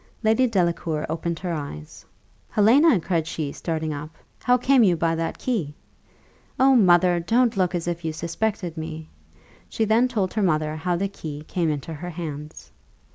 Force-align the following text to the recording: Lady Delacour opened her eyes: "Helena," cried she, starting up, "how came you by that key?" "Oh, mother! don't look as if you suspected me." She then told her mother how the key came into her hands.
Lady 0.23 0.47
Delacour 0.47 1.05
opened 1.09 1.37
her 1.37 1.53
eyes: 1.53 2.03
"Helena," 2.49 2.99
cried 2.99 3.27
she, 3.27 3.51
starting 3.51 3.93
up, 3.93 4.09
"how 4.41 4.57
came 4.57 4.81
you 4.81 4.97
by 4.97 5.13
that 5.13 5.37
key?" 5.37 5.75
"Oh, 6.59 6.75
mother! 6.75 7.19
don't 7.19 7.55
look 7.55 7.75
as 7.75 7.87
if 7.87 8.03
you 8.03 8.11
suspected 8.11 8.77
me." 8.77 9.09
She 9.69 9.85
then 9.85 10.07
told 10.07 10.33
her 10.33 10.41
mother 10.41 10.75
how 10.75 10.95
the 10.95 11.07
key 11.07 11.43
came 11.47 11.69
into 11.69 11.93
her 11.93 12.09
hands. 12.09 12.71